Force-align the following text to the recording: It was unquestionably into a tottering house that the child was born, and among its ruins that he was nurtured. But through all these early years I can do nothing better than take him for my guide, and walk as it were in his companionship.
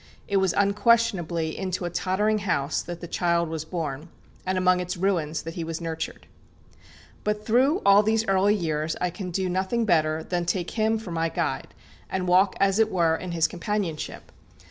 It 0.27 0.37
was 0.37 0.51
unquestionably 0.53 1.55
into 1.55 1.85
a 1.85 1.91
tottering 1.91 2.39
house 2.39 2.81
that 2.81 3.01
the 3.01 3.07
child 3.07 3.49
was 3.49 3.65
born, 3.65 4.09
and 4.47 4.57
among 4.57 4.79
its 4.79 4.97
ruins 4.97 5.43
that 5.43 5.53
he 5.53 5.63
was 5.63 5.79
nurtured. 5.79 6.25
But 7.23 7.45
through 7.45 7.83
all 7.85 8.01
these 8.01 8.27
early 8.27 8.55
years 8.55 8.95
I 8.99 9.11
can 9.11 9.29
do 9.29 9.47
nothing 9.47 9.85
better 9.85 10.23
than 10.23 10.45
take 10.47 10.71
him 10.71 10.97
for 10.97 11.11
my 11.11 11.29
guide, 11.29 11.75
and 12.09 12.27
walk 12.27 12.55
as 12.59 12.79
it 12.79 12.91
were 12.91 13.15
in 13.15 13.33
his 13.33 13.47
companionship. 13.47 14.31